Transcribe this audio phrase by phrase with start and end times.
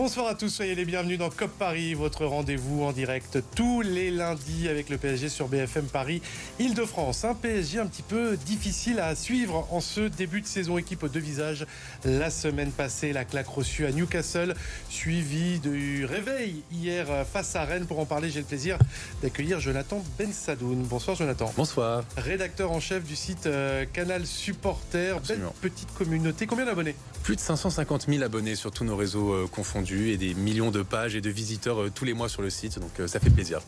[0.00, 4.12] Bonsoir à tous, soyez les bienvenus dans COP Paris, votre rendez-vous en direct tous les
[4.12, 6.22] lundis avec le PSG sur BFM Paris,
[6.60, 7.24] Île-de-France.
[7.24, 10.78] Un PSG un petit peu difficile à suivre en ce début de saison.
[10.78, 11.66] Équipe aux deux visages
[12.04, 14.54] la semaine passée, la claque reçue à Newcastle,
[14.88, 17.86] suivi du réveil hier face à Rennes.
[17.86, 18.78] Pour en parler, j'ai le plaisir
[19.20, 20.80] d'accueillir Jonathan Bensadoun.
[20.84, 21.52] Bonsoir Jonathan.
[21.56, 22.04] Bonsoir.
[22.16, 25.16] Rédacteur en chef du site euh, Canal Supporter.
[25.26, 26.46] Belle petite communauté.
[26.46, 26.94] Combien d'abonnés?
[27.24, 29.48] Plus de 550 000 abonnés sur tous nos réseaux euh,
[29.90, 32.78] et des millions de pages et de visiteurs euh, tous les mois sur le site.
[32.78, 33.60] Donc euh, ça fait plaisir.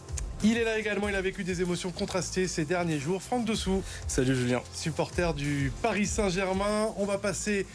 [0.43, 3.23] Il est là également, il a vécu des émotions contrastées ces derniers jours.
[3.23, 3.83] Franck Dessous.
[4.07, 4.63] Salut Julien.
[4.73, 6.89] Supporter du Paris Saint-Germain.
[6.97, 7.67] On va passer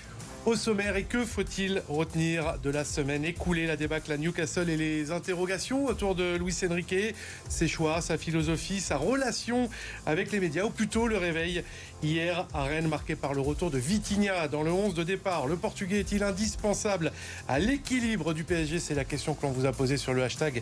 [0.45, 4.77] au sommaire, et que faut-il retenir de la semaine écoulée, la débâcle à Newcastle et
[4.77, 7.15] les interrogations autour de Luis Enrique,
[7.49, 9.69] ses choix, sa philosophie, sa relation
[10.05, 11.63] avec les médias, ou plutôt le réveil
[12.03, 15.47] hier à Rennes marqué par le retour de Vitinha dans le 11 de départ.
[15.47, 17.11] Le Portugais est-il indispensable
[17.47, 20.61] à l'équilibre du PSG C'est la question que l'on vous a posée sur le hashtag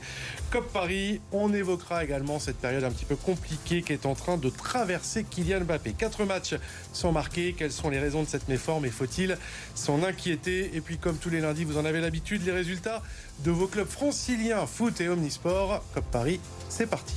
[0.51, 1.21] COP Paris.
[1.31, 5.23] On évoquera également cette période un petit peu compliquée qui est en train de traverser
[5.23, 5.93] Kylian Mbappé.
[5.93, 6.55] Quatre matchs
[6.93, 7.55] sont marqués.
[7.57, 9.37] Quelles sont les raisons de cette méforme et faut-il
[9.75, 10.75] s'en inquiéter?
[10.75, 13.01] Et puis comme tous les lundis, vous en avez l'habitude, les résultats
[13.43, 15.83] de vos clubs franciliens, foot et omnisport.
[15.93, 16.39] Cop Paris,
[16.69, 17.15] c'est parti.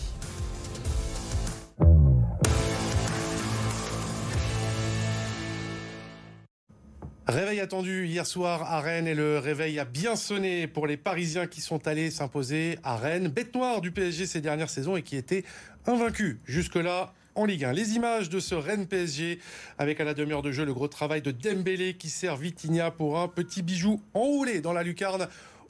[7.28, 11.48] Réveil attendu hier soir à Rennes et le réveil a bien sonné pour les Parisiens
[11.48, 13.26] qui sont allés s'imposer à Rennes.
[13.26, 15.42] Bête noire du PSG ces dernières saisons et qui était
[15.86, 17.72] invaincu jusque-là en Ligue 1.
[17.72, 19.40] Les images de ce Rennes PSG
[19.76, 23.18] avec à la demi-heure de jeu le gros travail de Dembélé qui sert Vitinha pour
[23.18, 25.26] un petit bijou enroulé dans la lucarne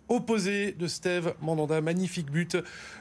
[0.08, 1.80] opposé de Steve Mandanda.
[1.80, 2.56] Magnifique but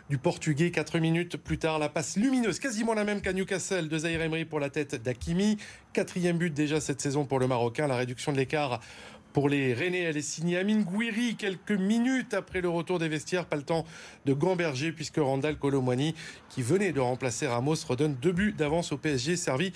[0.09, 0.71] du Portugais.
[0.71, 4.45] 4 minutes plus tard, la passe lumineuse, quasiment la même qu'à Newcastle de Zaire Emery
[4.45, 5.57] pour la tête d'Akimi.
[5.93, 7.87] Quatrième but déjà cette saison pour le Marocain.
[7.87, 8.79] La réduction de l'écart
[9.33, 13.45] pour les Rennais, elle est signée Amine Gouiri quelques minutes après le retour des vestiaires.
[13.45, 13.85] Pas le temps
[14.25, 16.15] de gamberger puisque Randall Colomwani,
[16.47, 19.73] qui venait de remplacer Ramos, redonne deux buts d'avance au PSG servi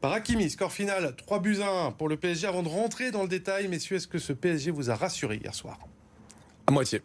[0.00, 0.48] par Hakimi.
[0.48, 2.46] Score final 3 buts à 1 pour le PSG.
[2.46, 5.54] Avant de rentrer dans le détail, messieurs, est-ce que ce PSG vous a rassuré hier
[5.54, 5.78] soir?
[6.66, 7.00] À moitié.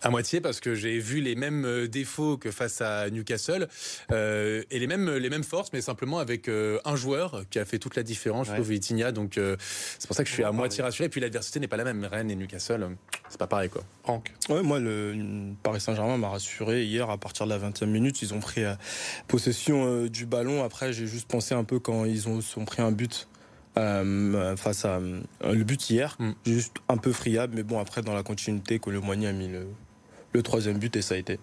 [0.00, 3.66] À moitié parce que j'ai vu les mêmes euh, défauts que face à Newcastle
[4.12, 7.64] euh, et les mêmes les mêmes forces, mais simplement avec euh, un joueur qui a
[7.64, 9.10] fait toute la différence, je trouve, Vitinha.
[9.10, 9.40] Donc
[9.98, 11.06] c'est pour ça que je suis à moitié rassuré.
[11.06, 12.04] Et puis l'adversité n'est pas la même.
[12.04, 12.86] Rennes et Newcastle,
[13.28, 13.82] c'est pas pareil quoi.
[14.04, 14.32] Franck.
[14.48, 15.16] Ouais, moi le
[15.64, 18.22] Paris Saint-Germain m'a rassuré hier à partir de la 20e minute.
[18.22, 18.62] Ils ont pris
[19.26, 20.62] possession du ballon.
[20.62, 23.26] Après j'ai juste pensé un peu quand ils ont, ont pris un but.
[24.56, 26.32] Face à le but hier, mm.
[26.46, 29.66] juste un peu friable, mais bon après dans la continuité, Colomboigny a mis le,
[30.32, 31.38] le troisième but et ça a été.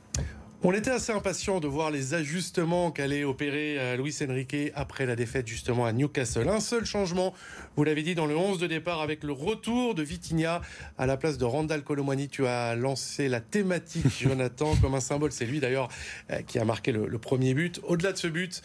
[0.67, 5.15] On était assez impatient de voir les ajustements qu'allait opérer euh, Luis Enrique après la
[5.15, 6.49] défaite justement à Newcastle.
[6.49, 7.35] Un seul changement,
[7.75, 10.61] vous l'avez dit, dans le 11 de départ avec le retour de Vitinha
[10.97, 12.29] à la place de Randall Colomwani.
[12.29, 15.31] Tu as lancé la thématique, Jonathan, comme un symbole.
[15.31, 15.87] C'est lui d'ailleurs
[16.31, 17.79] euh, qui a marqué le, premier but.
[17.83, 18.63] Au-delà de ce but,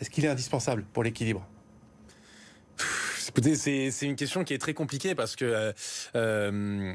[0.00, 1.46] est-ce qu'il est indispensable pour l'équilibre?
[3.54, 5.72] C'est une question qui est très compliquée parce que
[6.16, 6.94] euh,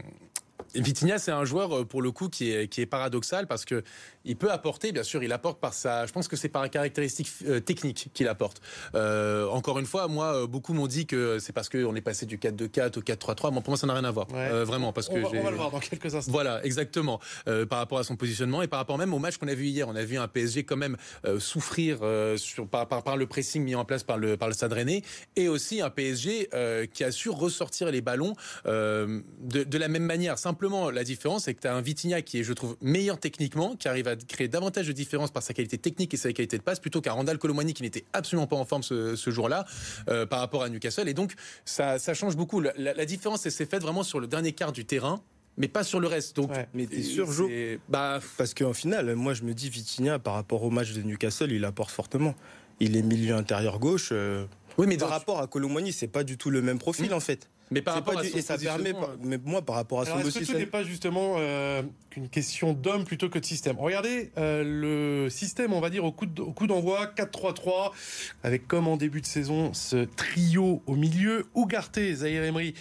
[0.77, 3.83] Vitinha, c'est un joueur euh, pour le coup qui est, qui est paradoxal parce que
[4.25, 6.05] il peut apporter, bien sûr, il apporte par sa.
[6.05, 8.61] Je pense que c'est par une caractéristique euh, technique qu'il apporte.
[8.93, 12.37] Euh, encore une fois, moi, beaucoup m'ont dit que c'est parce qu'on est passé du
[12.37, 13.53] 4-2-4 au 4-3-3.
[13.53, 15.51] Bon, pour moi, ça n'a rien à voir, vraiment, parce que on va, on va,
[15.51, 16.31] le voir dans quelques instants.
[16.31, 17.19] Voilà, exactement,
[17.69, 19.87] par rapport à son positionnement et par rapport même au match qu'on a vu hier.
[19.87, 20.97] On a vu un PSG quand même
[21.39, 21.99] souffrir
[22.35, 25.03] sur, par, par, par, le pressing mis en place par le par le Stade Rennais
[25.35, 26.49] et aussi un PSG
[26.93, 28.33] qui a su ressortir les ballons
[28.65, 29.23] de,
[29.63, 30.37] de la même manière.
[30.37, 33.75] Simplement la différence, c'est que tu as un Vitinha qui est, je trouve, meilleur techniquement,
[33.75, 36.63] qui arrive à créer davantage de différence par sa qualité technique et sa qualité de
[36.63, 39.65] passe, plutôt qu'un Randall Colomani qui n'était absolument pas en forme ce, jour-là
[40.09, 41.07] euh, par rapport à Newcastle.
[41.07, 41.33] Et donc,
[41.65, 42.61] ça, change beaucoup.
[42.61, 45.21] La, différence, c'est faite vraiment sur le dernier quart du terrain
[45.59, 46.35] mais pas sur le reste.
[46.35, 47.49] Donc, mais t'es sûr, Jo
[47.89, 48.19] bah...
[48.37, 51.65] Parce qu'en final, moi, je me dis, Vitinha, par rapport au match de Newcastle, il
[51.65, 52.35] apporte fortement.
[52.79, 54.09] Il est milieu intérieur gauche.
[54.11, 54.45] Euh,
[54.77, 57.49] oui, mais par rapport à Colomani, c'est pas du tout le même profil, en fait.
[57.69, 60.51] Mais par rapport à et ça permet, mais moi par rapport à son dossier, est-ce
[60.51, 63.77] que ce n'est pas justement euh, qu'une question d'homme plutôt que de système?
[63.77, 67.91] Regardez euh, le système, on va dire au coup d'envoi 4-3-3
[68.43, 72.73] avec comme en début de saison ce trio au milieu Ugarte, Zahir Emery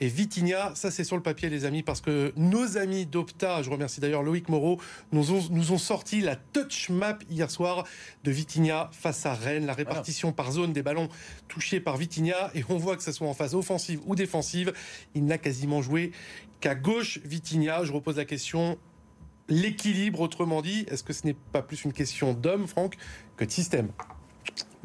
[0.00, 0.72] et Vitinha.
[0.74, 4.22] Ça c'est sur le papier les amis parce que nos amis d'Opta, je remercie d'ailleurs
[4.22, 4.78] Loïc Moreau,
[5.12, 7.84] nous ont, nous ont sorti la touch map hier soir
[8.24, 11.08] de Vitinha face à Rennes, la répartition par zone des ballons
[11.48, 12.50] touchés par Vitinha.
[12.54, 14.33] Et on voit que ce soit en phase offensive ou défensive
[15.14, 16.12] il n'a quasiment joué
[16.60, 17.84] qu'à gauche Vitinha.
[17.84, 18.78] Je repose la question.
[19.48, 22.96] L'équilibre, autrement dit, est-ce que ce n'est pas plus une question d'homme, Franck,
[23.36, 23.90] que de système?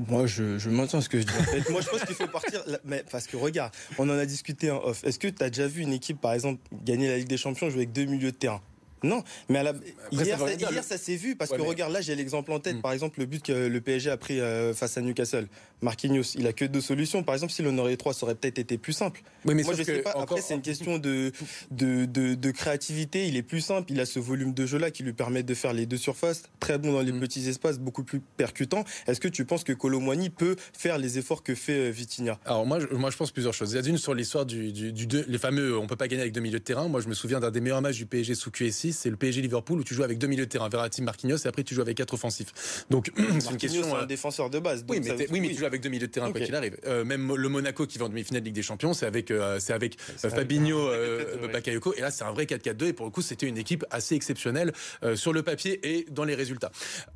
[0.08, 1.34] Moi, je, je maintiens ce que je dis.
[1.72, 2.64] Moi, je pense qu'il faut partir.
[2.86, 5.04] Mais parce que regarde, on en a discuté en off.
[5.04, 7.70] Est-ce que tu as déjà vu une équipe, par exemple, gagner la Ligue des Champions
[7.70, 8.62] jouer avec deux milieux de terrain?
[9.04, 9.74] Non, mais à
[10.12, 12.78] hier, ça, s'est vu parce que regarde, là j'ai l'exemple en tête.
[12.78, 12.82] Hmm.
[12.82, 15.48] Par exemple, le but que le PSG a pris euh, face à Newcastle,
[15.82, 17.24] Marquinhos, il a que deux solutions.
[17.24, 19.22] Par exemple, s'il en aurait trois, ça aurait peut-être été plus simple.
[19.46, 20.12] mais Moi, je sais pas.
[20.12, 21.32] Après, c'est une question de
[21.72, 23.28] de, de, créativité.
[23.28, 23.92] Il est plus simple.
[23.92, 26.44] Il a ce volume de jeu là qui lui permet de faire les deux surfaces,
[26.60, 27.20] très bon dans les hmm.
[27.20, 28.84] petits espaces, beaucoup plus percutant.
[29.08, 32.40] Est-ce que tu penses que Colomwani peut faire les efforts que fait euh, Vitinha?
[32.46, 33.72] Alors moi, je, moi, je pense plusieurs choses.
[33.72, 36.22] Il y a d'une sur l'histoire du, du, du les fameux, on peut pas gagner
[36.22, 36.88] avec deux milieux de terrain.
[36.88, 39.42] Moi, je me souviens d'un des meilleurs matchs du PSG sous QSI, c'est le PSG
[39.42, 41.82] Liverpool où tu joues avec deux milieux de terrain, Verratti, Marquinhos, et après tu joues
[41.82, 42.86] avec quatre offensifs.
[42.90, 43.96] Donc c'est une question.
[43.96, 44.86] un euh, défenseur de base.
[44.88, 46.78] Oui, mais, oui, mais tu joues avec deux milieux de terrain quoi qu'il arrive.
[46.86, 49.60] Euh, même le Monaco qui va en demi-finale de Ligue des Champions, c'est avec euh,
[49.60, 50.90] c'est avec Fabinho,
[51.54, 54.16] Bakayoko, et là c'est un vrai 4-4-2 et pour le coup c'était une équipe assez
[54.16, 54.74] exceptionnelle
[55.16, 56.72] sur le papier et dans les résultats.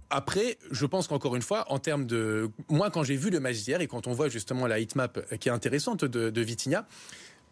[0.09, 3.57] Après, je pense qu'encore une fois, en termes de moi quand j'ai vu le match
[3.57, 6.87] d'hier et quand on voit justement la hitmap qui est intéressante de, de Vitinha.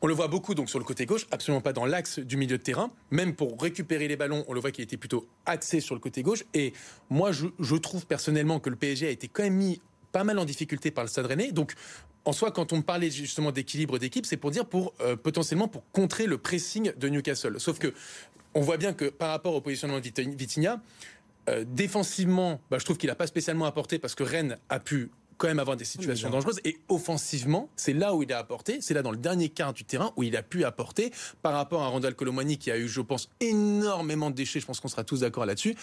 [0.03, 2.57] On le voit beaucoup donc sur le côté gauche, absolument pas dans l'axe du milieu
[2.57, 2.91] de terrain.
[3.11, 6.23] Même pour récupérer les ballons, on le voit qu'il était plutôt axé sur le côté
[6.23, 6.43] gauche.
[6.55, 6.73] Et
[7.11, 9.79] moi, je, trouve personnellement que le PSG a été quand même mis
[10.11, 11.51] pas mal en difficulté par le Stade Rennais.
[11.51, 11.73] Donc,
[12.25, 14.65] en soi, quand on parlait justement d'équilibre d'équipe, c'est pour dire
[15.01, 17.59] euh, potentiellement pour contrer le pressing de Newcastle.
[17.59, 17.93] Sauf que
[18.55, 20.81] on voit bien que par rapport au positionnement de Vitinha,
[21.49, 25.11] euh, défensivement, bah, je trouve qu'il n'a pas spécialement apporté parce que Rennes a pu
[25.41, 26.59] quand même avoir des situations dangereuses.
[26.65, 29.83] Et offensivement, c'est là où il a apporté, c'est là dans le dernier quart du
[29.83, 31.11] terrain où il a pu apporter
[31.41, 34.59] par rapport à Randall Colomani qui a eu, je pense, énormément de déchets.
[34.59, 35.75] Je pense qu'on sera tous d'accord là-dessus.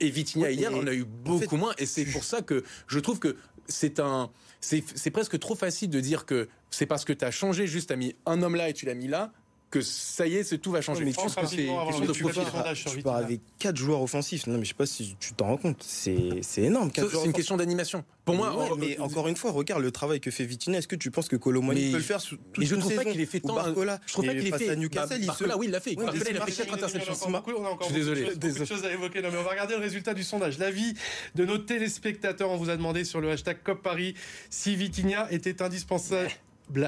[0.00, 1.72] Et Vitinha hier, on a eu beaucoup moins.
[1.78, 6.00] Et c'est pour ça que je trouve que c'est un, c'est presque trop facile de
[6.00, 8.68] dire que c'est parce que tu as changé, juste tu as mis un homme là
[8.68, 9.32] et tu l'as mis là,
[9.70, 11.04] que ça y est, c'est tout va changer.
[11.04, 12.44] mais je pense que c'est question de profil.
[12.86, 14.46] Tu pars avec quatre joueurs offensifs.
[14.46, 15.82] Non, mais je sais pas si tu t'en rends compte.
[15.82, 16.90] C'est énorme.
[16.94, 18.04] C'est une question d'animation.
[18.24, 20.78] Pour moi, mais encore une fois, regarde le travail que fait Vitinha.
[20.78, 23.20] Est-ce que tu penses que Colomani peut le faire sous Mais je trouve pas qu'il
[23.20, 23.54] ait fait tant.
[23.54, 24.68] Barcola, je trouve pas qu'il ait fait.
[24.68, 25.94] À Newcastle, Barcola, oui, il l'a fait.
[25.94, 27.14] Barcola, il a fait quatre interceptions.
[27.24, 28.24] On a encore désolé.
[28.24, 29.22] Beaucoup de choses à évoquer.
[29.22, 30.58] Non, mais on va regarder le résultat du sondage.
[30.58, 30.94] L'avis
[31.34, 32.50] de nos téléspectateurs.
[32.50, 34.14] On vous a demandé sur le hashtag COP Paris
[34.50, 36.30] si Vitinha était indispensable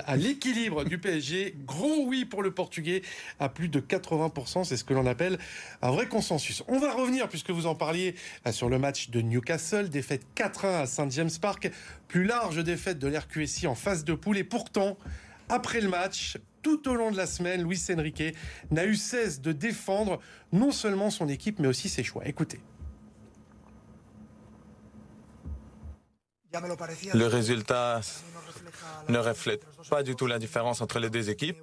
[0.04, 1.54] à l'équilibre du PSG.
[1.66, 3.02] Gros oui pour le Portugais
[3.38, 4.64] à plus de 80%.
[4.64, 5.38] C'est ce que l'on appelle
[5.82, 6.62] un vrai consensus.
[6.68, 8.14] On va revenir, puisque vous en parliez,
[8.46, 9.88] euh, sur le match de Newcastle.
[9.88, 11.70] Défaite 4-1 à Saint James Park.
[12.08, 14.38] Plus large défaite de l'RQSI en phase de poule.
[14.38, 14.98] Et pourtant,
[15.48, 18.34] après le match, tout au long de la semaine, Luis Enrique
[18.70, 20.20] n'a eu cesse de défendre
[20.52, 22.26] non seulement son équipe, mais aussi ses choix.
[22.26, 22.60] Écoutez.
[27.14, 28.00] Le résultat
[29.08, 31.58] ne reflète pas du tout la différence entre les deux équipes.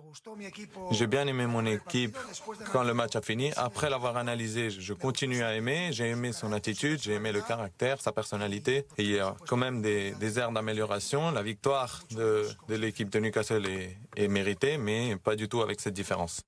[0.92, 2.18] J'ai bien aimé mon équipe
[2.72, 3.52] quand le match a fini.
[3.56, 5.90] Après l'avoir analysé, je continue à aimer.
[5.92, 8.86] J'ai aimé son attitude, j'ai aimé le caractère, sa personnalité.
[8.98, 11.32] Il y a quand même des, des airs d'amélioration.
[11.32, 13.68] La victoire de, l'équipe de Newcastle
[14.16, 16.42] est méritée, mais pas du tout avec cette différence.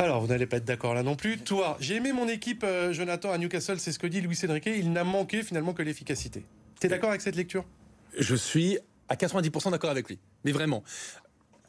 [0.00, 1.36] Alors, vous n'allez pas être d'accord là non plus.
[1.36, 4.64] Toi, j'ai aimé mon équipe, euh, Jonathan, à Newcastle, c'est ce que dit Louis Enrique.
[4.64, 6.42] Il n'a manqué finalement que l'efficacité.
[6.80, 7.66] Tu es d'accord avec cette lecture?
[8.18, 8.78] Je suis
[9.10, 10.18] à 90% d'accord avec lui.
[10.46, 10.82] Mais vraiment,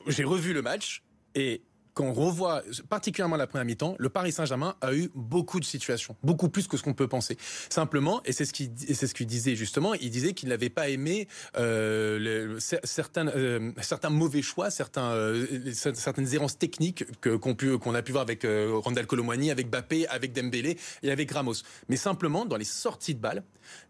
[0.08, 1.04] j'ai revu le match
[1.36, 1.62] et
[1.94, 6.16] quand on revoit particulièrement la première mi-temps, le Paris Saint-Germain a eu beaucoup de situations,
[6.24, 7.38] beaucoup plus que ce qu'on peut penser.
[7.70, 13.28] Simplement, et c'est ce qu'il disait justement, il disait qu'il n'avait pas aimé euh, certains
[13.28, 18.46] euh, certains mauvais choix, certains euh, certaines errances techniques que qu'on a pu voir avec
[18.46, 21.56] Randall Colomwani, avec Bappé, avec Dembélé et avec Ramos.
[21.90, 23.44] Mais simplement dans les sorties de balles,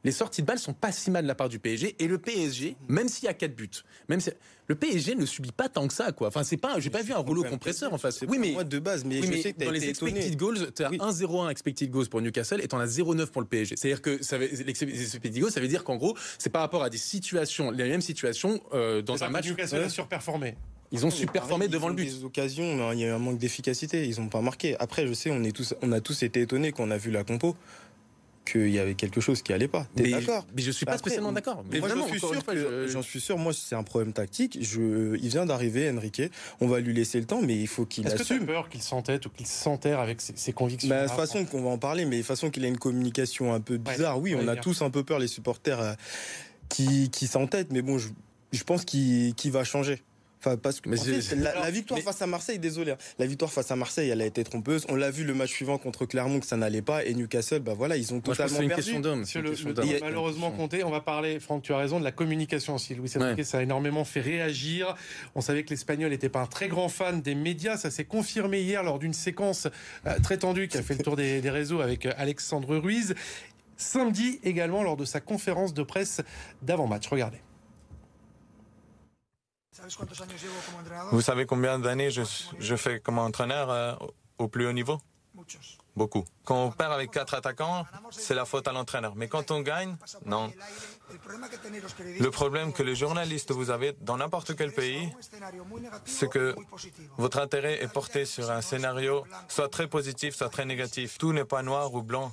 [0.04, 2.18] les sorties de balles sont pas si mal de la part du PSG et le
[2.18, 3.70] PSG, même s'il y a quatre buts,
[4.10, 4.20] même
[4.72, 6.12] le PSG ne subit pas tant que ça.
[6.22, 8.24] Enfin, c'est pas, j'ai pas vu un rouleau compresseur face.
[8.28, 11.50] Oui, mais de base, mais, je sais que dans les expected goals, tu as 1-0-1
[11.50, 13.76] expected goals pour Newcastle et tu en as 0-9 pour le PSG.
[13.78, 16.98] C'est-à-dire que ça l'expected goals, ça veut dire qu'en gros, c'est par rapport à des
[16.98, 19.48] situations, les mêmes situations euh, dans un match.
[19.48, 20.56] Newcastle a surperformé.
[20.94, 22.06] Ils ont superformé devant le but.
[22.06, 24.06] Des occasions, il y a eu un manque d'efficacité.
[24.06, 24.76] Ils n'ont pas marqué.
[24.80, 27.12] Après, je sais, on est tous, on a tous été étonnés quand on a vu
[27.12, 27.56] la compo
[28.52, 29.88] qu'il y avait quelque chose qui allait pas.
[29.96, 31.64] T'es d'accord Mais je suis pas spécialement d'accord.
[31.72, 32.88] Mais vraiment, j'en suis sûr.
[32.88, 33.38] J'en suis sûr.
[33.38, 34.58] Moi, c'est un problème tactique.
[34.62, 36.24] Je, il vient d'arriver, Enrique.
[36.60, 38.22] On va lui laisser le temps, mais il faut qu'il assume.
[38.22, 41.62] Est-ce que peur qu'il s'entête ou qu'il s'enterre avec ses, convictions bah, De façon qu'on
[41.62, 44.20] va en parler, mais de façon qu'il a une communication un peu bizarre.
[44.20, 45.94] oui, on a tous un peu peur, les supporters euh,
[46.70, 48.10] qui, qui s'entêtent, mais bon, je,
[48.52, 50.02] je pense qu'il va changer.
[50.44, 52.98] Enfin, parce que la, victoire face à Marseille, désolé, hein.
[53.20, 54.88] la victoire face à Marseille, elle a été trompeuse.
[54.90, 57.76] On l'a vu le match suivant contre Clermont que ça n'allait pas et Newcastle, bah
[57.78, 58.82] voilà, ils ont totalement une perdu.
[58.82, 59.24] Question d'homme.
[60.02, 60.84] malheureusement compté.
[60.84, 62.96] On va parler, Franck, tu as raison, de la communication aussi.
[62.96, 64.96] Louis Enrique, ça a énormément fait réagir.
[65.36, 67.78] On savait que l'Espagnol n'était pas un très grand fan des médias.
[67.78, 69.68] Ça s'est confirmé hier lors d'une séquence
[70.08, 73.14] euh, très tendue qui a fait le tour des, des réseaux avec euh, Alexandre Ruiz
[73.78, 76.22] samedi également lors de sa conférence de presse
[76.64, 77.08] d'avant-match.
[77.08, 77.38] Regardez.
[81.12, 82.22] Vous savez combien d'années je,
[82.60, 83.94] je, fais comme entraîneur euh,
[84.38, 85.00] au plus haut niveau?
[85.96, 86.24] Beaucoup.
[86.46, 89.16] Quand on perd avec quatre attaquants, c'est la faute à l'entraîneur.
[89.16, 90.52] Mais quand on gagne, non.
[92.20, 95.10] Le problème que les journalistes vous avez dans n'importe quel pays,
[96.06, 96.56] c'est que
[97.18, 101.18] votre intérêt est porté sur un scénario soit très positif, soit très négatif.
[101.18, 102.32] Tout n'est pas noir ou blanc.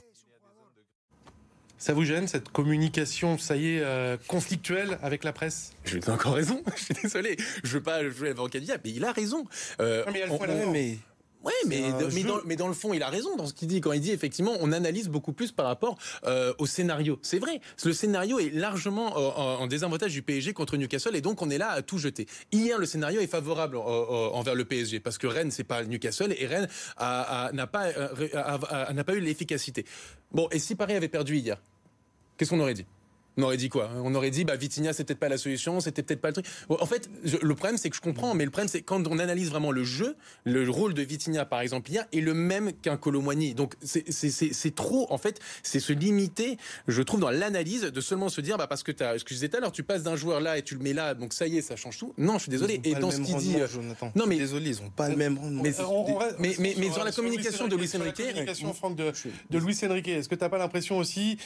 [1.79, 5.73] Ça vous gêne cette communication, ça y est, euh, conflictuelle avec la presse?
[5.85, 6.63] Je lui encore raison.
[6.77, 7.37] Je suis désolé.
[7.63, 9.45] Je veux pas jouer l'avocat mais il a raison.
[9.81, 10.99] Euh, non, mais, elle on, mais
[11.45, 11.81] oui, mais,
[12.13, 13.81] mais, dans, mais, dans, le fond, il a raison dans ce qu'il dit.
[13.81, 17.19] Quand il dit effectivement, on analyse beaucoup plus par rapport euh, au scénario.
[17.23, 17.61] C'est vrai.
[17.85, 21.59] Le scénario est largement euh, en, désavantage du PSG contre Newcastle et donc on est
[21.59, 22.27] là à tout jeter.
[22.51, 26.35] Hier, le scénario est favorable euh, envers le PSG parce que Rennes, c'est pas Newcastle
[26.37, 26.69] et Rennes
[26.99, 27.93] n'a pas,
[28.93, 29.85] n'a pas eu l'efficacité.
[30.33, 31.59] Bon, et si Paris avait perdu hier,
[32.39, 32.87] qu'est-ce qu'on aurait dit?
[33.39, 33.89] On aurait dit quoi?
[34.03, 36.47] On aurait dit, bah, Vitinha, c'est peut-être pas la solution, c'était peut-être pas le truc.
[36.69, 39.51] en fait, le problème, c'est que je comprends, mais le problème, c'est quand on analyse
[39.51, 43.55] vraiment le jeu, le rôle de Vitinha, par exemple, hier, est le même qu'un Colomboigny.
[43.55, 48.41] Donc, c'est trop, en fait, c'est se limiter, je trouve, dans l'analyse, de seulement se
[48.41, 50.03] dire, bah, parce que tu as, ce que je disais tout à l'heure, tu passes
[50.03, 52.13] d'un joueur là et tu le mets là, donc ça y est, ça change tout.
[52.19, 52.81] Non, je suis désolé.
[52.83, 53.55] Et dans ce qu'il dit.
[53.55, 54.11] Euh, Jonathan.
[54.17, 54.37] Non, mais.
[54.37, 55.63] Désolé, ils ont pas le même rendement.
[55.63, 55.73] Mais,
[56.39, 58.17] mais, mais, mais, sur la communication de Luis Enrique.
[58.17, 59.13] communication, Franck, de,
[59.51, 61.39] de Luis Enrique, est-ce que tu n'as pas l'impression aussi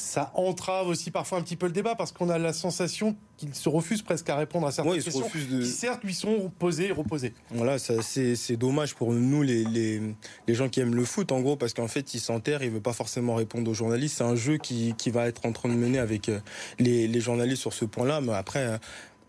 [0.00, 3.54] ça entrave aussi parfois un petit peu le débat parce qu'on a la sensation qu'il
[3.54, 7.34] se refuse presque à répondre à certaines questions qui certes lui sont posées et reposées.
[7.50, 10.00] Voilà, c'est dommage pour nous les, les,
[10.46, 12.80] les, gens qui aiment le foot en gros parce qu'en fait il s'enterre, il veut
[12.80, 14.18] pas forcément répondre aux journalistes.
[14.18, 16.40] C'est un jeu qui, qui, va être en train de mener avec euh,
[16.78, 18.78] les, les journalistes sur ce point-là, mais après euh,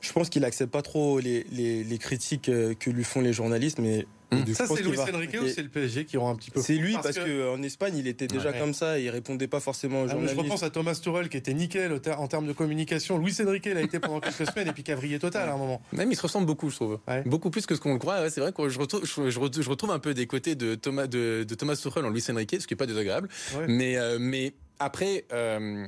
[0.02, 3.34] je pense qu'il accepte pas trop les, les, les critiques euh, que lui font les
[3.34, 4.54] journalistes, mais Mmh.
[4.54, 6.94] Ça, c'est Luis Enrique ou c'est le PSG qui aura un petit peu C'est lui
[6.94, 10.36] parce, qu'en Espagne, il était déjà comme ça, il répondait pas forcément aux ah, journalistes.
[10.36, 13.18] je repense à Thomas Tuchel qui était nickel en termes de communication.
[13.18, 15.82] Luis Enrique, il a été pendant quelques semaines et puis cavrier total à un moment.
[15.92, 17.00] Même il se ressemble beaucoup, je trouve.
[17.26, 18.30] Beaucoup plus que ce qu'on le croit.
[18.30, 21.76] c'est vrai que je retrouve, je, retrouve, un peu des côtés de Thomas, de, Thomas
[21.76, 23.28] Tuchel en Luis Enrique, ce qui est pas désagréable.
[23.68, 25.88] Mais, euh, mais après, euh,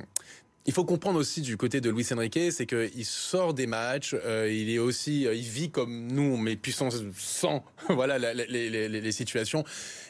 [0.66, 4.50] il faut comprendre aussi du côté de Luis Enrique, c'est qu'il sort des matchs, euh,
[4.50, 9.12] il est aussi, euh, il vit comme nous, mais puissance sans, voilà les, les, les,
[9.12, 9.62] situations.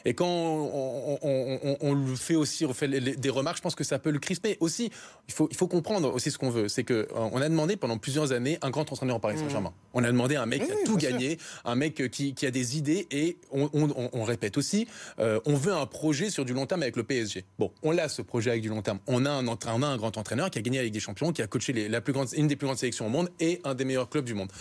[0.05, 3.83] Et quand on, on, on, on fait aussi, on fait des remarques, je pense que
[3.83, 4.55] ça peut le crisper.
[4.61, 4.91] Aussi,
[5.27, 7.75] il faut, il faut comprendre aussi ce qu'on veut, c'est que euh, on a demandé
[7.75, 9.71] pendant plusieurs années un grand entraîneur en Paris Saint-Germain.
[9.71, 9.89] Mmh.
[9.95, 12.77] On a demandé un mec qui a tout gagné, un mec qui, qui, a des
[12.77, 17.03] idées, et on, répète aussi, on veut un projet sur du long terme avec le
[17.03, 17.43] PSG.
[17.59, 18.99] Bon, on a ce projet avec du long terme.
[19.07, 21.41] On a un, on a un grand entraîneur qui a gagné avec des champions, qui
[21.41, 23.75] a coaché les, la plus grande, une des plus grandes sélections au monde et un
[23.75, 24.51] des meilleurs clubs du monde.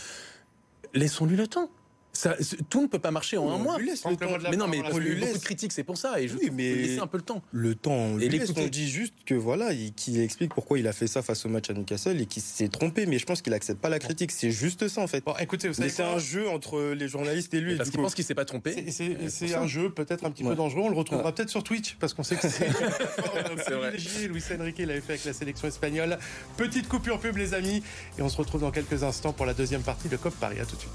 [0.94, 1.70] Laissons-lui le temps.
[2.14, 2.36] Ça,
[2.70, 3.76] tout ne peut pas marcher en un mois.
[3.78, 6.20] mais non, mais beaucoup de critiques, c'est pour ça.
[6.20, 7.42] Et je oui, mais laisser un peu le temps.
[7.52, 8.18] Le temps.
[8.20, 11.48] Et on dit juste que voilà, qu'il explique pourquoi il a fait ça face au
[11.48, 13.06] match à Newcastle et qu'il s'est trompé.
[13.06, 14.30] Mais je pense qu'il accepte pas la critique.
[14.30, 15.24] C'est juste ça en fait.
[15.24, 17.76] Bon, écoutez, mais c'est un jeu entre les journalistes et lui.
[17.76, 18.86] Parce qu'il pense qu'il s'est pas trompé.
[18.90, 20.82] C'est un jeu peut-être un petit peu dangereux.
[20.84, 22.68] On le retrouvera peut-être sur Twitch parce qu'on sait que c'est
[23.74, 23.96] vrai.
[24.28, 26.18] Luis Enrique l'avait fait avec la sélection espagnole.
[26.56, 27.82] Petite coupure pub, les amis,
[28.18, 30.60] et on se retrouve dans quelques instants pour la deuxième partie de COP Paris.
[30.60, 30.92] À tout de suite.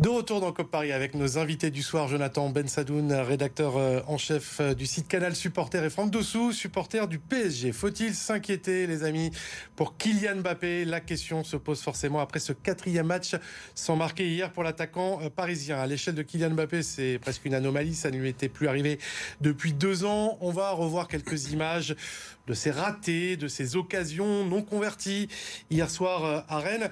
[0.00, 4.00] De retour dans COP Paris avec nos invités du soir, Jonathan Ben Sadoun, rédacteur euh,
[4.06, 7.70] en chef euh, du site Canal Supporter, et Franck Dossou, supporter du PSG.
[7.72, 9.30] Faut-il s'inquiéter, les amis,
[9.76, 13.36] pour Kylian Mbappé La question se pose forcément après ce quatrième match
[13.74, 15.76] sans marquer hier pour l'attaquant euh, parisien.
[15.76, 18.98] À l'échelle de Kylian Mbappé, c'est presque une anomalie, ça ne lui était plus arrivé
[19.42, 20.38] depuis deux ans.
[20.40, 21.94] On va revoir quelques images
[22.46, 25.28] de ses ratés, de ses occasions non converties
[25.68, 26.88] hier soir à Rennes.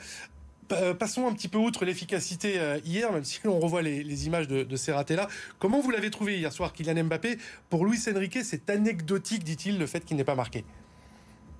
[0.73, 4.49] Euh, passons un petit peu outre l'efficacité euh, hier, même si on revoit les, images
[4.49, 5.29] de, ces ratés-là.
[5.59, 7.39] Comment vous l'avez trouvé hier soir, Kylian Mbappé?
[7.71, 10.65] Pour Luis Enrique, c'est anecdotique, dit-il, le fait qu'il n'ait pas marqué.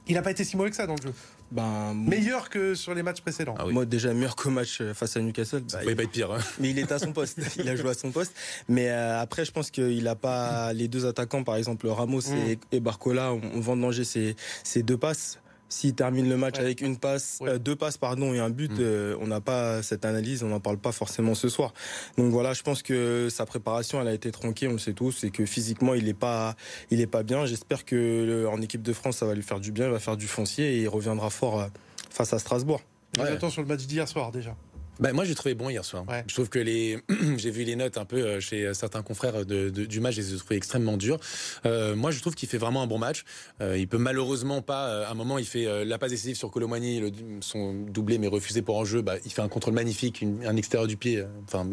[0.07, 1.13] Il n'a pas été si mauvais que ça dans le jeu.
[1.51, 3.55] Ben, Meilleur que sur les matchs précédents.
[3.59, 5.63] Ah Moi, déjà meilleur qu'au match euh, face à Newcastle.
[5.69, 6.33] Ça bah, pas être pire.
[6.33, 6.39] Hein.
[6.61, 7.39] Mais il est à son poste.
[7.59, 8.35] il a joué à son poste.
[8.69, 12.81] Mais après, je pense qu'il n'a pas les deux attaquants, par exemple Ramos et, mm.
[12.81, 15.39] Barcola, ont, vendangé ces, ces deux passes.
[15.69, 18.81] S'il termine le match avec une passe, euh, deux passes pardon et un but, mm.
[18.81, 21.75] euh, on n'a pas cette analyse, on n'en parle pas forcément ce soir.
[22.17, 25.25] Donc voilà, je pense que sa préparation, elle a été tronquée, on le sait tous,
[25.25, 26.57] et que physiquement, il est pas,
[26.91, 27.45] il est pas bien.
[27.47, 30.17] J'espère que en équipe de France, ça va lui faire du bien, il va faire
[30.17, 31.67] du foncier et il reviendra fort euh,
[32.11, 32.81] face à Strasbourg.
[33.19, 33.29] Ouais.
[33.29, 34.55] Attends sur le match d'hier soir déjà.
[35.01, 36.05] Bah, moi j'ai trouvé bon hier soir.
[36.27, 36.99] Je trouve que les,
[37.37, 40.35] j'ai vu les notes un peu euh, chez certains confrères de, du match, je les
[40.35, 41.19] ai trouvés extrêmement durs.
[41.67, 43.25] Euh, moi je trouve qu'il fait vraiment un bon match.
[43.61, 46.51] Euh, il peut malheureusement pas, euh, à un moment il fait la passe décisive sur
[46.51, 49.03] Colomani, son doublé mais refusé pour enjeu.
[49.03, 51.25] Bah, il fait un contrôle magnifique, un extérieur du pied.
[51.45, 51.69] Enfin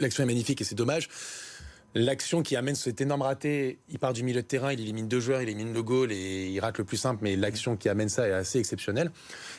[0.00, 1.08] l'action est magnifique et c'est dommage.
[1.96, 5.20] L'action qui amène cet énorme raté, il part du milieu de terrain, il élimine deux
[5.20, 8.08] joueurs, il élimine le goal et il rate le plus simple, mais l'action qui amène
[8.08, 9.12] ça est assez exceptionnelle.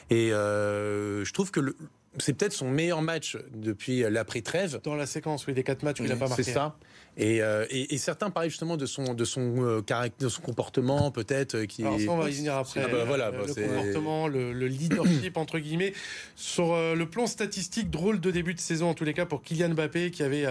[0.10, 1.78] Et je trouve que le,
[2.20, 4.80] c'est peut-être son meilleur match depuis l'après-trêve.
[4.84, 6.44] Dans la séquence, oui, des quatre matchs où il n'a pas marqué.
[6.44, 6.78] C'est ça.
[7.18, 10.42] Et, euh, et, et, certains parlent justement de son de son euh, caractère, de son
[10.42, 11.82] comportement peut-être euh, qui.
[11.82, 12.82] Alors ça, on va y venir après.
[12.84, 15.94] Ah bah, voilà, le, bah, comportement, le, le, leadership entre guillemets
[16.36, 19.44] sur euh, le plan statistique, drôle de début de saison en tous les cas pour
[19.44, 20.46] Kylian Mbappé qui avait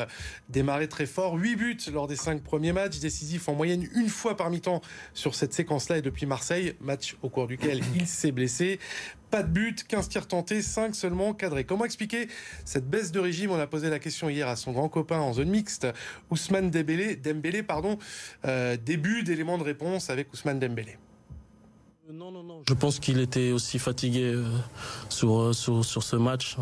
[0.48, 4.34] démarré très fort, 8 buts lors des cinq premiers matchs, décisifs en moyenne une fois
[4.34, 4.80] par mi-temps
[5.12, 8.78] sur cette séquence-là et depuis Marseille, match au cours duquel il s'est blessé.
[9.34, 11.64] Pas de but, 15 tirs tentés, 5 seulement cadrés.
[11.64, 12.28] Comment expliquer
[12.64, 13.50] cette baisse de régime?
[13.50, 15.88] On a posé la question hier à son grand copain en zone mixte,
[16.30, 17.64] Ousmane Dembélé.
[17.64, 17.98] Pardon,
[18.44, 20.98] euh, début d'éléments de réponse avec Ousmane Dembélé.
[22.12, 22.62] Non, non, non.
[22.68, 24.44] Je pense qu'il était aussi fatigué euh,
[25.08, 26.56] sur, sur, ce match.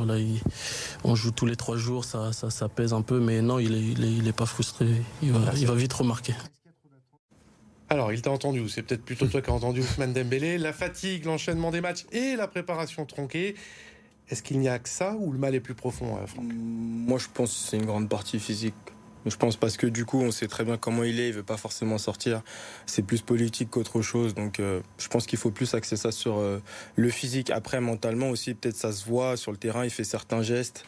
[1.04, 4.02] On joue tous les trois jours, ça, ça, pèse un peu, mais non, il est,
[4.02, 4.86] il est, pas frustré.
[5.20, 6.32] Il va vite remarquer.
[7.92, 10.56] Alors, il t'a entendu, c'est peut-être plutôt toi qui as entendu Ousmane Dembélé.
[10.56, 13.54] La fatigue, l'enchaînement des matchs et la préparation tronquée.
[14.30, 16.46] Est-ce qu'il n'y a que ça ou le mal est plus profond, euh, Franck?
[16.54, 18.72] Moi, je pense que c'est une grande partie physique.
[19.26, 21.42] Je pense parce que du coup, on sait très bien comment il est, il veut
[21.42, 22.40] pas forcément sortir.
[22.86, 26.38] C'est plus politique qu'autre chose, donc euh, je pense qu'il faut plus axer ça sur
[26.38, 26.60] euh,
[26.96, 27.50] le physique.
[27.50, 30.86] Après, mentalement aussi, peut-être ça se voit sur le terrain, il fait certains gestes.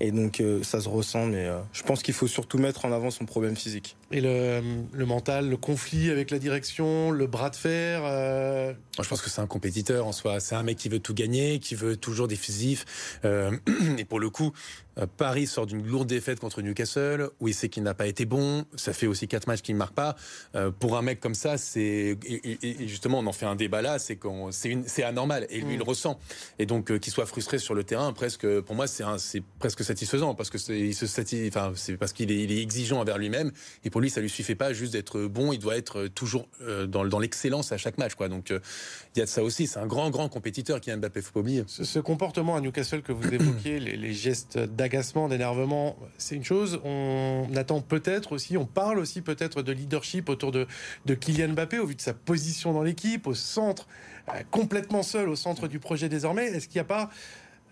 [0.00, 2.92] Et donc euh, ça se ressent, mais euh, je pense qu'il faut surtout mettre en
[2.92, 3.96] avant son problème physique.
[4.10, 4.60] Et le,
[4.92, 8.72] le mental, le conflit avec la direction, le bras de fer euh...
[9.02, 10.40] Je pense que c'est un compétiteur en soi.
[10.40, 13.20] C'est un mec qui veut tout gagner, qui veut toujours décisif.
[13.24, 13.56] Euh,
[13.98, 14.52] et pour le coup,
[14.93, 18.24] euh, Paris sort d'une lourde défaite contre Newcastle, où il sait qu'il n'a pas été
[18.24, 18.64] bon.
[18.76, 20.16] Ça fait aussi quatre matchs qu'il ne marque pas.
[20.54, 23.98] Euh, pour un mec comme ça, c'est et, justement on en fait un débat là,
[23.98, 25.88] c'est qu'on c'est anormal et lui il le mm.
[25.88, 26.18] ressent.
[26.58, 29.84] Et donc euh, qu'il soit frustré sur le terrain, presque pour moi c'est c'est presque
[29.84, 33.18] satisfaisant parce que il se satisfait, enfin c'est parce qu'il est, il est exigeant envers
[33.18, 33.52] lui-même
[33.84, 36.48] et pour lui ça lui suffit pas juste d'être bon, il doit être toujours
[36.86, 38.28] dans, dans l'excellence à chaque match quoi.
[38.28, 39.66] Donc il y a de ça aussi.
[39.66, 41.64] C'est un grand grand compétiteur qui est Mbappé, faut pas oublier.
[41.66, 46.44] Ce, ce comportement à Newcastle que vous évoquiez, les, les gestes d'agacement, d'énervement, c'est une
[46.44, 46.78] chose.
[46.84, 50.66] On attend peut-être aussi, on parle aussi peut-être de leadership autour de,
[51.06, 53.88] de Kylian Mbappé au vu de sa position dans l'équipe, au centre,
[54.28, 56.48] euh, complètement seul au centre du projet désormais.
[56.48, 57.08] Est-ce qu'il n'y a pas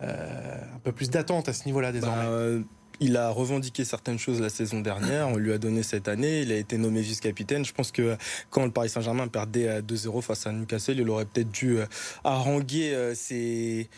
[0.00, 2.24] euh, un peu plus d'attente à ce niveau-là désormais?
[2.24, 2.64] Bah,
[3.02, 5.28] il a revendiqué certaines choses la saison dernière.
[5.28, 6.42] On lui a donné cette année.
[6.42, 7.64] Il a été nommé vice-capitaine.
[7.64, 8.16] Je pense que
[8.50, 11.86] quand le Paris Saint-Germain perdait 2-0 face à Newcastle, il aurait peut-être dû euh,
[12.22, 13.88] haranguer euh, ses,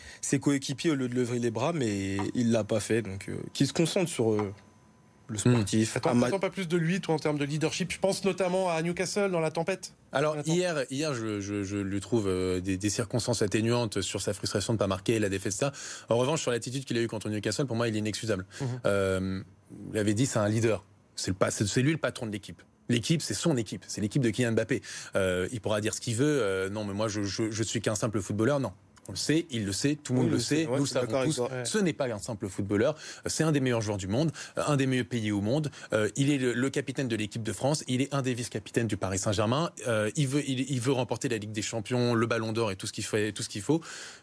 [0.41, 3.03] coéquipiers au lieu de lever les bras, mais il l'a pas fait.
[3.03, 4.37] Donc, euh, qu'il se concentre sur
[5.27, 5.97] le sportif.
[5.97, 7.91] Attends, Attends, pas plus de lui, toi, en termes de leadership.
[7.91, 9.93] Je pense notamment à Newcastle dans la tempête?
[10.11, 14.33] Alors hier, hier, je, je, je lui trouve euh, des, des, circonstances atténuantes sur sa
[14.33, 15.71] frustration de ne pas marquer la défaite ça.
[16.09, 18.45] En revanche, sur l'attitude qu'il a eue contre Newcastle, pour moi, il est inexcusable.
[18.61, 18.65] Mmh.
[18.85, 19.41] Euh,
[19.93, 20.83] il avait dit, c'est un leader.
[21.15, 22.61] C'est lui le patron de l'équipe.
[22.89, 24.81] L'équipe, c'est son équipe, c'est l'équipe de Kylian Mbappé.
[25.15, 26.39] Euh, il pourra dire ce qu'il veut.
[26.41, 28.59] Euh, non, mais moi, je, je, je suis qu'un simple footballeur.
[28.59, 28.73] Non,
[29.07, 31.41] on le sait, il le sait, tout le monde le sait, nous savons tous.
[31.63, 34.87] Ce n'est pas un simple footballeur, c'est un des meilleurs joueurs du monde, un des
[34.87, 35.71] meilleurs pays au monde.
[35.93, 38.97] Euh, il est le, capitaine de l'équipe de France, il est un des vice-capitaines du
[38.97, 39.71] Paris Saint-Germain.
[39.87, 42.87] Euh, il veut, il, veut remporter la Ligue des Champions, le Ballon d'Or et tout
[42.87, 43.81] ce qu'il faut, tout ce qu'il faut.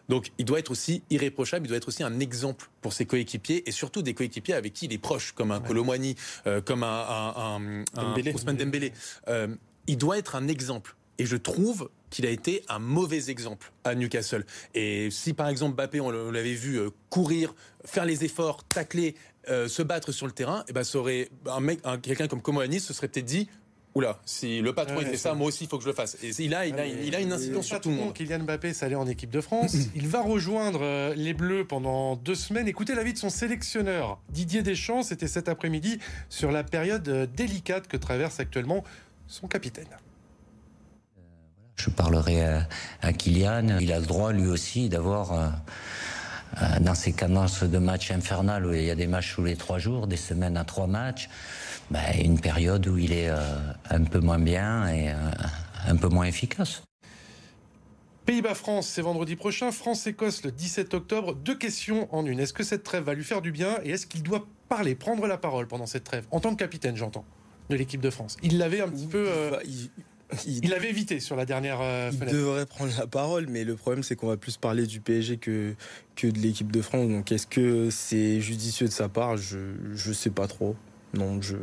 [0.08, 3.68] Donc, il doit être aussi irréprochable, il doit être aussi un exemple pour ses coéquipiers
[3.68, 6.14] et surtout des coéquipiers avec qui il est proche, comme un ouais.
[6.46, 8.32] euh, comme un, un, un, Dembélé.
[8.32, 8.92] Ousmane Dembélé.
[9.28, 9.48] Euh,
[9.86, 10.96] il doit être un exemple.
[11.18, 14.44] Et je trouve qu'il a été un mauvais exemple à Newcastle.
[14.74, 19.14] Et si par exemple Mbappé, on l'avait vu euh, courir, faire les efforts, tacler,
[19.48, 22.28] euh, se battre sur le terrain, et eh ben ça aurait un mec, un, quelqu'un
[22.28, 23.48] comme Comoani se serait peut-être dit.
[23.94, 26.16] Oula, si le patron il fait ça, moi aussi il faut que je le fasse.
[26.22, 28.14] Et il a, il a, il a une incidence sur tout le monde.
[28.14, 29.76] Kylian Mbappé s'allait en équipe de France.
[29.94, 32.68] il va rejoindre euh, les Bleus pendant deux semaines.
[32.68, 35.02] Écoutez l'avis de son sélectionneur Didier Deschamps.
[35.02, 35.98] C'était cet après-midi
[36.30, 38.82] sur la période délicate que traverse actuellement
[39.26, 39.88] son capitaine.
[41.76, 42.44] Je parlerai
[43.02, 43.78] à, Kylian.
[43.80, 45.48] Il a le droit lui aussi d'avoir euh,
[46.60, 49.56] euh, dans ces cadences de matchs infernales où il y a des matchs tous les
[49.56, 51.28] trois jours, des semaines à trois matchs,
[51.90, 53.36] ben, une période où il est euh,
[53.90, 55.12] un peu moins bien et
[55.86, 56.82] un peu moins efficace.
[58.26, 59.72] Pays-Bas-France, c'est vendredi prochain.
[59.72, 61.34] France-Écosse le 17 octobre.
[61.34, 62.38] Deux questions en une.
[62.38, 65.26] Est-ce que cette trêve va lui faire du bien et est-ce qu'il doit parler, prendre
[65.26, 66.24] la parole pendant cette trêve?
[66.30, 67.24] En tant que capitaine, j'entends,
[67.68, 68.36] de l'équipe de France.
[68.44, 69.28] Il l'avait un petit peu
[69.64, 69.90] il,
[70.68, 74.16] l'avait évité sur la dernière euh, il devrait prendre la parole, mais le problème c'est
[74.16, 75.74] qu'on va plus parler du PSG que,
[76.16, 77.08] que de l'équipe de France.
[77.08, 79.36] Donc est-ce que c'est judicieux de sa part?
[79.36, 79.58] Je
[80.08, 80.76] ne sais pas trop.
[81.14, 81.56] Non, je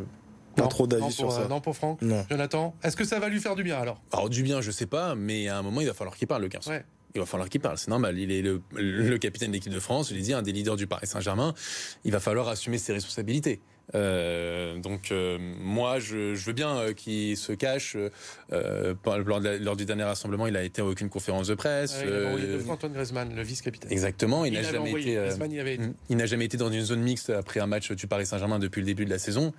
[0.56, 1.48] pas trop d'avis sur ça.
[1.48, 2.02] non pour Franck.
[2.02, 2.26] Non.
[2.30, 4.02] Jonathan, est-ce que ça va lui faire du bien alors?
[4.12, 6.42] Alors du bien, je sais pas, mais à un moment il va falloir qu'il parle
[6.42, 6.80] le garçon.
[7.16, 8.20] Il va falloir qu'il parle, c'est normal.
[8.20, 10.76] Il est le, le capitaine de l'équipe de France, je l'ai dit, un des leaders
[10.76, 11.56] du Paris Saint-Germain.
[12.04, 13.62] Il va falloir assumer ses responsabilités.
[13.96, 17.98] Euh, donc euh, moi, je, je, veux bien euh, qu'il se cache.
[18.52, 18.94] Euh,
[19.26, 21.96] lors, lors, du dernier rassemblement, il a été à aucune conférence de presse.
[22.02, 23.92] Ah, il a Antoine Griezmann, le vice-capitaine.
[23.92, 24.46] Exactement.
[24.46, 25.18] Il n'a jamais été.
[25.50, 28.60] il, il n'a jamais été dans une zone mixte après un match du Paris Saint-Germain
[28.60, 29.54] depuis le début de la saison.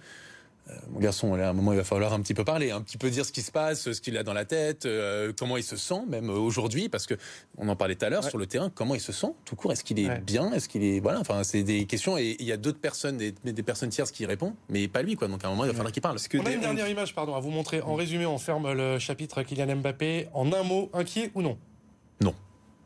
[0.71, 2.99] Euh, mon garçon, à un moment, il va falloir un petit peu parler, un petit
[2.99, 5.63] peu dire ce qui se passe, ce qu'il a dans la tête, euh, comment il
[5.63, 7.15] se sent, même aujourd'hui, parce que
[7.59, 9.73] on en parlait tout à l'heure sur le terrain, comment il se sent, tout court,
[9.73, 12.53] est-ce qu'il est bien, est-ce qu'il est, voilà, enfin, c'est des questions et il y
[12.53, 15.29] a d'autres personnes, des, des, personnes tierces qui répondent, mais pas lui, quoi.
[15.29, 16.19] Donc à un moment, il va falloir qu'il parle.
[16.35, 17.81] on a une dernière image, pardon, à vous montrer.
[17.81, 20.29] En résumé, on ferme le chapitre Kylian Mbappé.
[20.35, 21.59] En un mot, inquiet ou non?
[22.21, 22.35] Non.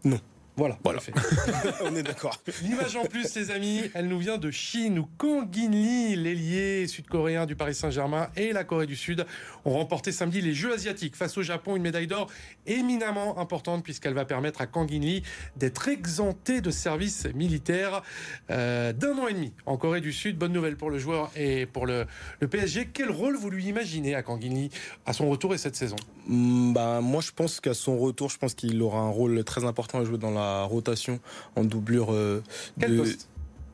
[0.04, 0.20] Non.
[0.56, 1.00] Voilà, voilà.
[1.82, 2.40] on est d'accord.
[2.62, 7.44] L'image en plus, les amis, elle nous vient de Chine où Kang Lee, l'ailier sud-coréen
[7.44, 9.26] du Paris Saint-Germain et la Corée du Sud
[9.64, 12.30] ont remporté samedi les Jeux asiatiques face au Japon, une médaille d'or
[12.66, 15.24] éminemment importante puisqu'elle va permettre à Kang Lee
[15.56, 18.02] d'être exempté de service militaire
[18.50, 20.38] euh, d'un an et demi en Corée du Sud.
[20.38, 22.06] Bonne nouvelle pour le joueur et pour le,
[22.38, 22.90] le PSG.
[22.92, 24.70] Quel rôle vous lui imaginez à Kang Lee
[25.04, 25.96] à son retour et cette saison?
[26.28, 29.98] Bah, Moi, je pense qu'à son retour, je pense qu'il aura un rôle très important
[29.98, 31.20] à jouer dans la rotation
[31.56, 32.42] en doublure euh,
[32.76, 33.28] de, poste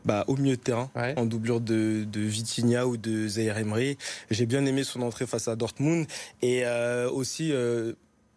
[0.04, 3.98] bah, au milieu de terrain, en doublure de, de Vitinha ou de Zaire Emery.
[4.30, 6.06] J'ai bien aimé son entrée face à Dortmund
[6.40, 7.92] et euh, aussi euh,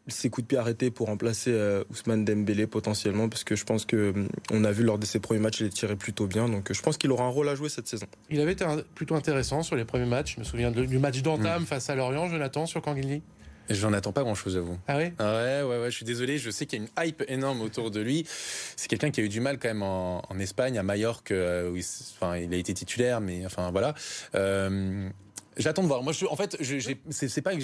[0.08, 1.58] ses coups de pied arrêtés pour remplacer
[1.90, 4.14] Ousmane Dembélé potentiellement parce que je pense que
[4.52, 6.98] on a vu lors de ses premiers matchs il tirait plutôt bien donc je pense
[6.98, 8.08] qu'il aura un rôle à jouer cette saison.
[8.30, 8.66] Il avait été
[8.96, 10.36] plutôt intéressant sur les premiers matchs.
[10.36, 11.66] Je me souviens du match d'entame mm.
[11.66, 13.22] face à Lorient, Jonathan sur Kangili?
[13.70, 14.78] J'en attends pas grand chose à vous.
[14.88, 16.38] Ah oui ah Ouais, ouais, ouais, je suis désolé.
[16.38, 18.26] Je sais qu'il y a une hype énorme autour de lui.
[18.76, 21.78] C'est quelqu'un qui a eu du mal quand même en, Espagne, à Majorque, euh, où
[21.78, 23.94] il, enfin, il a été titulaire, mais enfin voilà.
[24.36, 25.10] Euh,
[25.58, 26.04] J'attends de voir.
[26.04, 26.58] Moi, je, en fait,
[27.12, 27.62] c'est pas que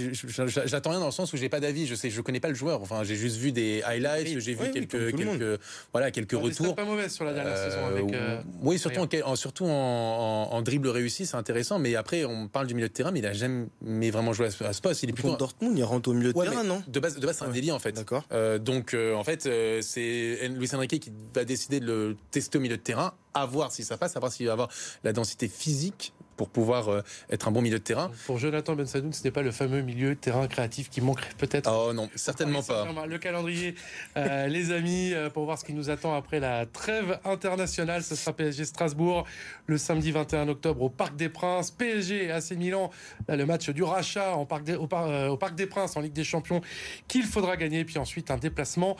[0.66, 1.88] j'attends rien dans le sens où j'ai pas d'avis.
[1.88, 2.82] Je sais, je connais pas le joueur.
[2.82, 5.60] Enfin, j'ai juste vu des highlights, j'ai vu quelques, quelques,
[5.92, 6.76] voilà, quelques retours.
[6.76, 8.14] pas mauvaise sur la dernière euh, saison avec.
[8.14, 11.80] Euh, oui, surtout, en, surtout en, en, dribble réussi, c'est intéressant.
[11.80, 14.74] Mais après, on parle du milieu de terrain, mais il a jamais vraiment joué à
[14.74, 15.04] ce, poste.
[15.04, 15.36] Il est plutôt.
[15.36, 16.84] Dortmund, il rentre au milieu de terrain, non?
[16.88, 17.94] De base, de base, c'est un délit en fait.
[17.94, 18.24] D'accord.
[18.32, 22.58] Euh, donc, euh, en fait, euh, c'est Luis Enrique qui va décider de le tester
[22.58, 24.70] au milieu de terrain, à voir si ça passe, à voir s'il va avoir
[25.04, 28.10] la densité physique pour pouvoir euh, être un bon milieu de terrain.
[28.26, 31.34] Pour Jonathan Ben Sadoun, ce n'est pas le fameux milieu de terrain créatif qui manquerait
[31.38, 31.70] peut-être.
[31.70, 32.88] Oh non, certainement pas.
[33.06, 33.76] Le calendrier,
[34.16, 38.16] euh, les amis, euh, pour voir ce qui nous attend après la trêve internationale, ce
[38.16, 39.26] sera PSG Strasbourg
[39.68, 41.72] le samedi 21 octobre au Parc des Princes.
[41.72, 42.90] PSG AC Milan,
[43.28, 46.62] le match du rachat en parc au, au, Parc des Princes en Ligue des Champions
[47.10, 47.84] qu'il faudra gagner.
[47.84, 48.96] Puis ensuite un déplacement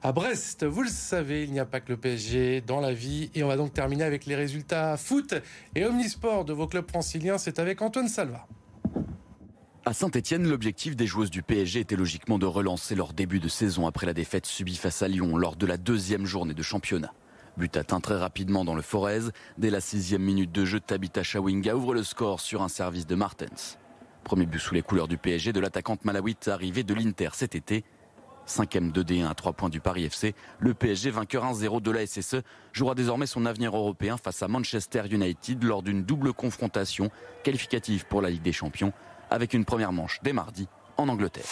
[0.00, 0.64] à Brest.
[0.64, 3.32] Vous le savez, il n'y a pas que le PSG dans la vie.
[3.34, 5.34] Et on va donc terminer avec les résultats foot
[5.74, 8.46] et omnisport de vos clubs francilien, c'est avec Antoine Salva.
[9.86, 13.86] À Saint-Etienne, l'objectif des joueuses du PSG était logiquement de relancer leur début de saison
[13.86, 17.12] après la défaite subie face à Lyon lors de la deuxième journée de championnat.
[17.56, 19.30] But atteint très rapidement dans le Forez.
[19.58, 23.14] Dès la sixième minute de jeu, Tabitha Chawinga ouvre le score sur un service de
[23.14, 23.78] Martens.
[24.24, 27.84] Premier but sous les couleurs du PSG de l'attaquante malawite arrivée de l'Inter cet été.
[28.46, 32.42] Cinquième 2D1 à 3 points du Paris FC, le PSG, vainqueur 1-0 de la SSE,
[32.72, 37.10] jouera désormais son avenir européen face à Manchester United lors d'une double confrontation
[37.42, 38.92] qualificative pour la Ligue des Champions,
[39.30, 41.46] avec une première manche dès mardi en Angleterre.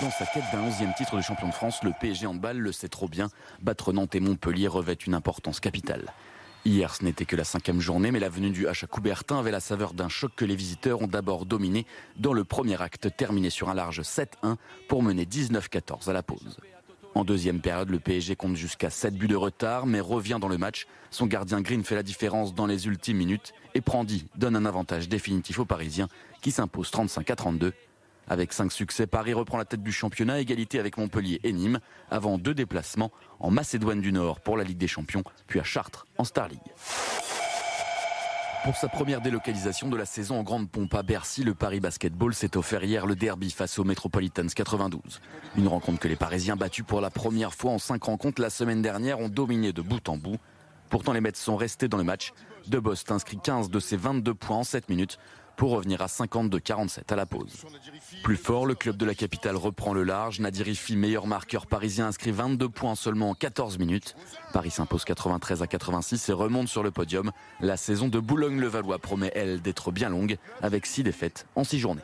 [0.00, 2.72] Dans sa quête d'un 11e titre de champion de France, le PSG en balle le
[2.72, 3.28] sait trop bien.
[3.60, 6.14] Battre Nantes et Montpellier revêt une importance capitale.
[6.68, 9.50] Hier, ce n'était que la cinquième journée, mais la venue du H à Coubertin avait
[9.50, 11.86] la saveur d'un choc que les visiteurs ont d'abord dominé
[12.18, 16.58] dans le premier acte terminé sur un large 7-1 pour mener 19-14 à la pause.
[17.14, 20.58] En deuxième période, le PSG compte jusqu'à 7 buts de retard, mais revient dans le
[20.58, 20.86] match.
[21.10, 25.08] Son gardien Green fait la différence dans les ultimes minutes et Prandi donne un avantage
[25.08, 26.08] définitif aux Parisiens
[26.42, 27.72] qui s'imposent 35 à 32
[28.28, 32.38] avec cinq succès, Paris reprend la tête du championnat, égalité avec Montpellier et Nîmes, avant
[32.38, 33.10] deux déplacements
[33.40, 36.60] en Macédoine du Nord pour la Ligue des Champions, puis à Chartres en Star League.
[38.64, 42.34] Pour sa première délocalisation de la saison en grande pompe à Bercy, le Paris Basketball
[42.34, 45.20] s'est offert hier le derby face aux Metropolitans 92.
[45.56, 48.82] Une rencontre que les Parisiens battus pour la première fois en cinq rencontres la semaine
[48.82, 50.36] dernière ont dominé de bout en bout.
[50.90, 52.32] Pourtant les Mets sont restés dans le match.
[52.66, 55.18] De Bost inscrit 15 de ses 22 points en 7 minutes
[55.58, 57.66] pour revenir à 52-47 à la pause.
[58.22, 60.40] Plus fort, le club de la capitale reprend le large.
[60.40, 64.14] Nadirifi, meilleur marqueur parisien, inscrit 22 points seulement en 14 minutes.
[64.52, 67.32] Paris s'impose 93 à 86 et remonte sur le podium.
[67.60, 72.02] La saison de Boulogne-le-Valois promet, elle, d'être bien longue, avec 6 défaites en 6 journées.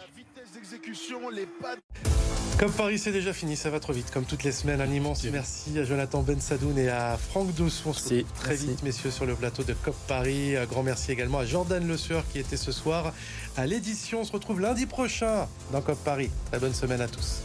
[2.64, 4.10] Top Paris, c'est déjà fini, ça va trop vite.
[4.10, 7.90] Comme toutes les semaines, un immense merci à Jonathan Bensadoun et à Franck Dossou.
[7.90, 10.56] On se retrouve très vite, messieurs, sur le plateau de COP Paris.
[10.56, 13.12] Un grand merci également à Jordan Le Sueur qui était ce soir
[13.58, 14.22] à l'édition.
[14.22, 16.30] On se retrouve lundi prochain dans COP Paris.
[16.50, 17.42] Très bonne semaine à tous.